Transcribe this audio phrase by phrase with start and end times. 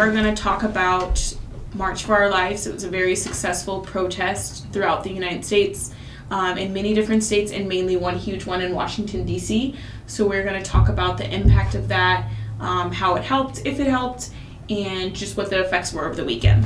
[0.00, 1.36] are going to talk about
[1.74, 2.66] March for Our Lives.
[2.66, 5.92] It was a very successful protest throughout the United States.
[6.30, 9.74] Um, in many different states, and mainly one huge one in Washington, D.C.
[10.06, 13.80] So, we're going to talk about the impact of that, um, how it helped, if
[13.80, 14.30] it helped,
[14.68, 16.64] and just what the effects were of the weekend.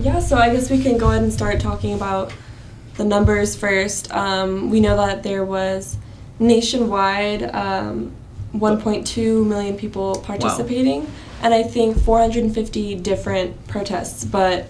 [0.00, 2.32] Yeah, so I guess we can go ahead and start talking about
[2.96, 4.12] the numbers first.
[4.12, 5.96] Um, we know that there was
[6.40, 8.12] nationwide um,
[8.52, 11.10] 1.2 million people participating, wow.
[11.42, 14.66] And I think 450 different protests, but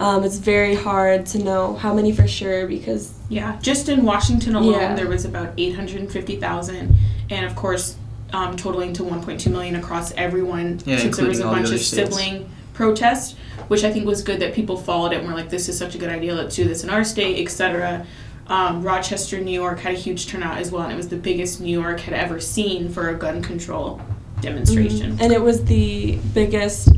[0.00, 3.14] um, it's very hard to know how many for sure because.
[3.28, 4.94] Yeah, just in Washington alone, yeah.
[4.94, 6.96] there was about 850,000,
[7.28, 7.96] and of course,
[8.32, 12.16] um, totaling to 1.2 million across everyone yeah, since there was a bunch of states.
[12.16, 13.34] sibling protests
[13.68, 15.94] which I think was good that people followed it and were like, this is such
[15.94, 18.06] a good idea, let's do this in our state, etc.
[18.48, 21.60] Um, Rochester, New York had a huge turnout as well, and it was the biggest
[21.60, 24.00] New York had ever seen for a gun control
[24.40, 25.12] demonstration.
[25.12, 25.22] Mm-hmm.
[25.22, 26.90] And it was the biggest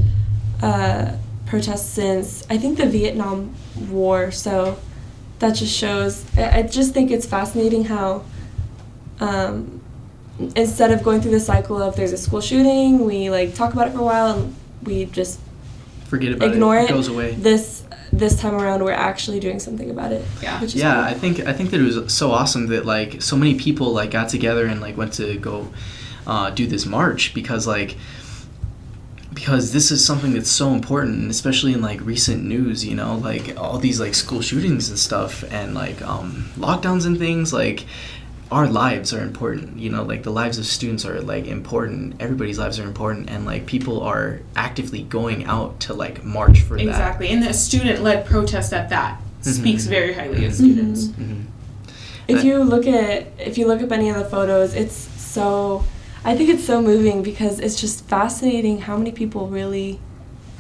[0.63, 1.17] uh,
[1.47, 3.55] protest since, I think, the Vietnam
[3.89, 4.31] War.
[4.31, 4.79] So
[5.39, 8.25] that just shows, I, just think it's fascinating how.
[9.21, 9.81] Um,
[10.57, 13.89] instead of going through the cycle of there's a school shooting, we like talk about
[13.89, 15.39] it for a while and we just
[16.07, 16.85] forget about ignore it.
[16.85, 16.91] it.
[16.91, 17.35] It goes away.
[17.35, 20.25] This this time around, we're actually doing something about it.
[20.43, 20.61] Yeah.
[20.63, 21.05] yeah, cool.
[21.05, 24.11] I think I think that it was so awesome that like so many people like
[24.11, 25.73] got together and like went to go
[26.27, 27.97] uh, do this march because like
[29.33, 33.57] because this is something that's so important especially in like recent news you know like
[33.57, 37.87] all these like school shootings and stuff and like um, lockdowns and things like
[38.51, 42.59] our lives are important you know like the lives of students are like important everybody's
[42.59, 46.85] lives are important and like people are actively going out to like march for exactly.
[46.85, 49.51] that exactly and the student-led protest at that mm-hmm.
[49.51, 51.23] speaks very highly of students mm-hmm.
[51.23, 51.43] mm-hmm.
[52.27, 55.85] if you look at if you look up any of the photos it's so
[56.25, 60.01] i think it's so moving because it's just fascinating how many people really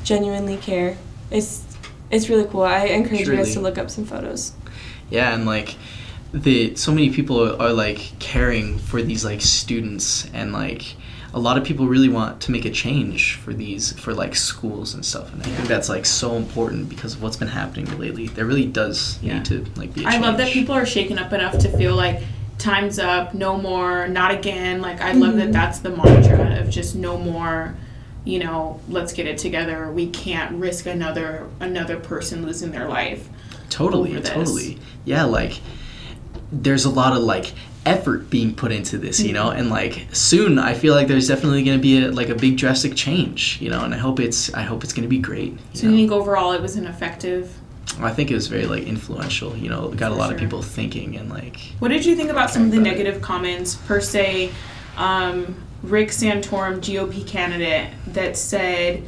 [0.04, 0.96] genuinely care.
[1.30, 1.64] It's
[2.10, 2.62] it's really cool.
[2.62, 4.52] I encourage you guys to look up some photos.
[5.10, 5.76] Yeah and like
[6.32, 10.94] the so many people are like caring for these like students and like
[11.32, 14.94] a lot of people really want to make a change for these for like schools
[14.94, 18.28] and stuff and i think that's like so important because of what's been happening lately.
[18.28, 19.34] There really does yeah.
[19.34, 22.20] need to like be I love that people are shaken up enough to feel like
[22.60, 25.20] time's up no more not again like i mm-hmm.
[25.20, 25.52] love that mm-hmm.
[25.52, 27.74] that's the mantra of just no more
[28.24, 33.28] you know let's get it together we can't risk another another person losing their life
[33.70, 35.60] totally totally yeah like
[36.52, 37.52] there's a lot of like
[37.86, 41.62] effort being put into this, you know, and like soon I feel like there's definitely
[41.62, 44.52] going to be a, like a big drastic change, you know, and I hope it's
[44.52, 45.56] I hope it's going to be great.
[45.72, 47.56] so you think overall it was an effective?
[48.04, 50.34] I think it was very like influential, you know, got For a lot sure.
[50.34, 51.58] of people thinking and like.
[51.78, 53.22] What did you think about some of the negative it.
[53.22, 54.52] comments per se?
[54.96, 59.02] Um, Rick Santorum, GOP candidate, that said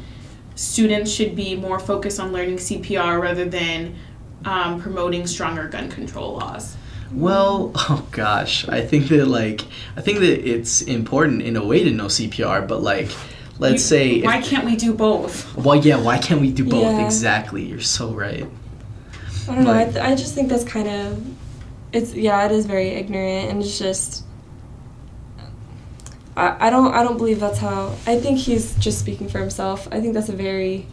[0.54, 3.94] students should be more focused on learning CPR rather than
[4.44, 6.76] um, promoting stronger gun control laws.
[7.12, 9.62] Well, oh gosh, I think that like
[9.96, 13.10] I think that it's important in a way to know CPR, but like
[13.58, 15.54] let's you, say why if, can't we do both?
[15.56, 16.84] Well, yeah, why can't we do both?
[16.84, 17.04] Yeah.
[17.04, 18.46] Exactly, you're so right.
[19.48, 19.74] I don't know.
[19.74, 21.26] I, th- I just think that's kind of
[21.92, 24.24] it's yeah, it is very ignorant and it's just
[26.36, 29.88] I, I don't I don't believe that's how I think he's just speaking for himself.
[29.90, 30.86] I think that's a very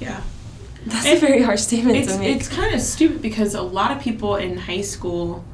[0.00, 0.22] yeah
[0.86, 2.36] that's and a very harsh statement it's, to make.
[2.36, 5.44] It's kind of stupid because a lot of people in high school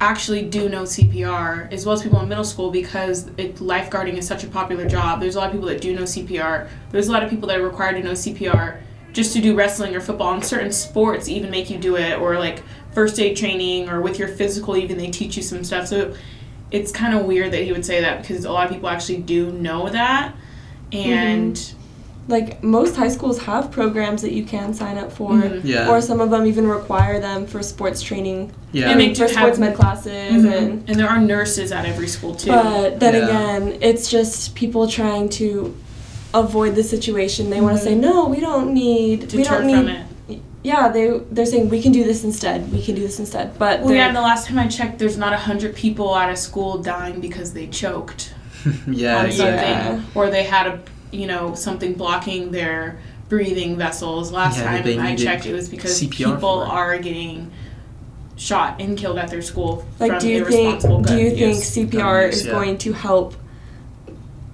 [0.00, 4.26] actually do know CPR as well as people in middle school because it, lifeguarding is
[4.26, 5.20] such a popular job.
[5.20, 6.68] There's a lot of people that do know CPR.
[6.90, 8.80] There's a lot of people that are required to know CPR
[9.12, 12.38] just to do wrestling or football and certain sports even make you do it or
[12.38, 15.86] like first aid training or with your physical even they teach you some stuff.
[15.86, 16.14] So
[16.70, 19.18] it's kind of weird that he would say that because a lot of people actually
[19.18, 20.34] do know that
[20.92, 21.78] and mm-hmm
[22.28, 25.66] like most high schools have programs that you can sign up for mm-hmm.
[25.66, 25.88] yeah.
[25.88, 29.58] or some of them even require them for sports training yeah and they for sports
[29.58, 30.46] med classes mm-hmm.
[30.46, 33.24] and and there are nurses at every school too but then yeah.
[33.24, 35.74] again it's just people trying to
[36.34, 37.64] avoid the situation they mm-hmm.
[37.64, 40.06] want to say no we don't need Deter we don't need from it
[40.62, 42.70] yeah, they they're saying we can do this instead.
[42.72, 43.58] We can do this instead.
[43.58, 46.38] But well, yeah, the last time I checked, there's not a hundred people out of
[46.38, 48.34] school dying because they choked.
[48.86, 50.02] yeah, on something, yeah.
[50.14, 50.82] or they had a
[51.12, 54.32] you know something blocking their breathing vessels.
[54.32, 57.52] Last yeah, time I checked, it was because CPR people are getting
[58.36, 61.30] shot and killed at their school like, from do you irresponsible think, gun Do you
[61.30, 61.74] use.
[61.74, 62.52] think CPR is yeah.
[62.52, 63.34] going to help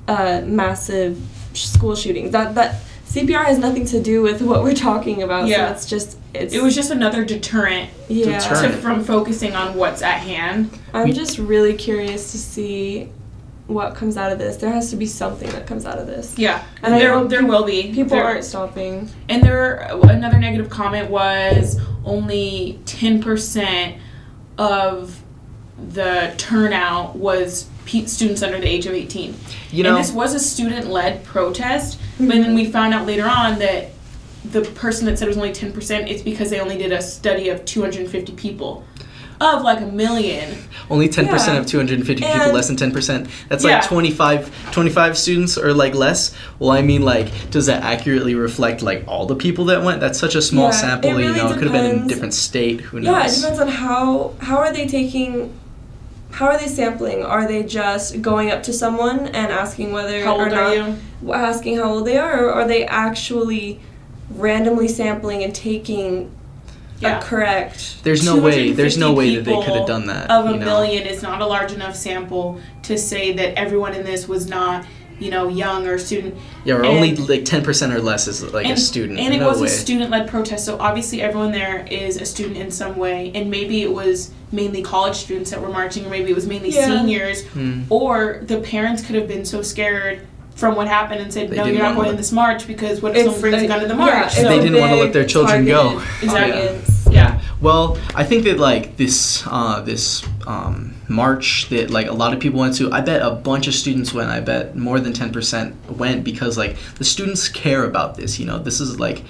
[0.08, 1.20] uh, massive
[1.54, 2.32] school shootings?
[2.32, 5.46] That that CPR has nothing to do with what we're talking about.
[5.46, 5.68] Yeah.
[5.68, 8.38] So it's just it's, it was just another deterrent, yeah.
[8.38, 10.76] To, from focusing on what's at hand.
[10.92, 13.08] I'm just really curious to see
[13.66, 14.56] what comes out of this.
[14.56, 16.36] There has to be something that comes out of this.
[16.36, 19.08] Yeah, And there know there will be People There- aren't stopping.
[19.28, 23.96] And there, another negative comment was only ten percent
[24.58, 25.22] of
[25.92, 29.34] the turnout was pe- students under the age of eighteen.
[29.70, 32.54] You know, and this was a student-led protest, but then mm-hmm.
[32.54, 33.90] we found out later on that
[34.52, 37.02] the person that said it was only ten percent, it's because they only did a
[37.02, 38.84] study of two hundred and fifty people,
[39.40, 40.56] of like a million.
[40.90, 41.54] only 10% Yeah.
[41.54, 43.26] of 250 people, less than 10%.
[43.48, 43.76] That's Yeah.
[43.76, 46.32] like 25, 25 students or like less.
[46.58, 50.00] Well, I mean, like, does that accurately reflect like all the people that went?
[50.00, 51.10] That's such a small Yeah, sample.
[51.10, 52.82] it you really know, it could have been in a different state.
[52.82, 53.06] Who knows?
[53.06, 55.50] Yeah, it depends on how how are they taking
[56.34, 57.22] how are they sampling?
[57.22, 60.74] Are they just going up to someone and asking whether How or old not are
[60.74, 61.32] you?
[61.32, 63.78] asking how old they are, or are they actually
[64.30, 66.32] randomly sampling and taking
[66.98, 67.18] Yeah.
[67.18, 68.02] a correct?
[68.02, 68.72] There's no way.
[68.72, 70.28] There's no way that they could have done that.
[70.28, 70.64] Of a you know?
[70.64, 74.84] million is not a large enough sample to say that everyone in this was not,
[75.20, 76.34] you know, young or student.
[76.64, 79.18] Yeah, or And- only like 10% or less is like a student.
[79.20, 79.66] And it no was way.
[79.66, 83.82] a student-led protest, so obviously everyone there is a student in some way, and maybe
[83.82, 86.86] it was mainly college students that were marching, or maybe it was mainly Yeah.
[86.86, 87.82] seniors, Hmm.
[87.90, 90.20] or the parents could have been so scared
[90.56, 93.16] from what happened and said, They "No, you're not going to this march because what
[93.16, 95.24] if someone brings a gun to the march?" it's so, They didn't wanna let their
[95.24, 95.82] children go.
[95.94, 96.52] targeted Exactly.
[96.68, 96.90] audience.
[97.10, 97.40] yeah.
[97.60, 102.40] Well, I think that like this uh, this um, march that like a lot of
[102.40, 102.92] people went to.
[102.92, 104.30] I bet a bunch of students went.
[104.30, 108.38] I bet more than ten percent went because like the students care about this.
[108.38, 109.24] You know, this is like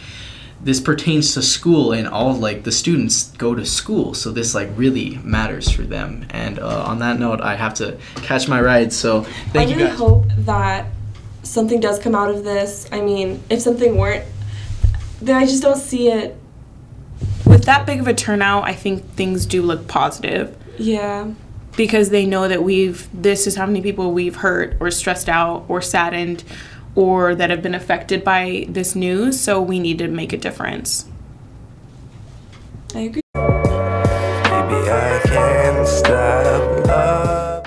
[0.60, 4.70] this pertains to school and all like the students go to school, so this like
[4.76, 6.26] really matters for them.
[6.30, 8.92] And uh, on that note, I have to catch my ride.
[8.92, 9.22] So
[9.52, 9.98] thank I you really guys.
[9.98, 10.86] hope that
[11.42, 12.88] something does come out of this.
[12.90, 14.24] I mean, if something weren't,
[15.20, 16.36] then I just don't see it.
[17.46, 20.56] With that big of a turnout, I think things do look positive.
[20.78, 21.32] Yeah.
[21.76, 25.64] because they know that we've this is how many people we've hurt or stressed out
[25.68, 26.44] or saddened
[26.94, 31.06] or that have been affected by this news so we need to make a difference
[32.94, 33.22] I agree.